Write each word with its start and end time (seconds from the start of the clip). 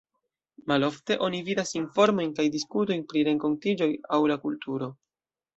Malofte 0.71 1.17
oni 1.27 1.41
vidas 1.49 1.75
informojn 1.81 2.33
kaj 2.39 2.47
diskutojn 2.57 3.05
pri 3.13 3.23
renkontiĝoj 3.29 3.91
aŭ 4.19 4.23
la 4.33 4.43
kulturo. 4.49 4.93